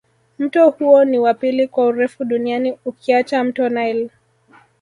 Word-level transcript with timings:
Mto 0.39 0.69
huo 0.69 1.05
ni 1.05 1.19
wa 1.19 1.33
pili 1.33 1.67
kwa 1.67 1.85
urefu 1.85 2.25
duniani 2.25 2.77
ukiacha 2.85 3.43
mto 3.43 3.69
nile 3.69 4.09